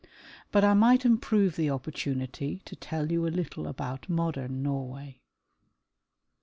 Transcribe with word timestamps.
But 0.51 0.63
I 0.63 0.73
might 0.73 1.05
improve 1.05 1.55
the 1.55 1.69
opportunity 1.69 2.63
to 2.65 2.75
tell 2.75 3.11
you 3.11 3.27
a 3.27 3.27
little 3.27 3.67
about 3.67 4.09
modern 4.09 4.63
Norway. 4.63 5.19